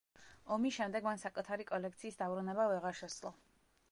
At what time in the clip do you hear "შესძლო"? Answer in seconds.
3.03-3.37